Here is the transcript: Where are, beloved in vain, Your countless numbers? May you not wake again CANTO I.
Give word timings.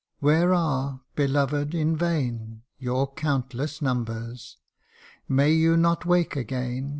Where 0.17 0.51
are, 0.51 1.01
beloved 1.15 1.75
in 1.75 1.95
vain, 1.95 2.63
Your 2.79 3.13
countless 3.13 3.83
numbers? 3.83 4.57
May 5.29 5.51
you 5.53 5.77
not 5.77 6.07
wake 6.07 6.35
again 6.35 6.69
CANTO 6.73 6.87
I. 6.87 6.89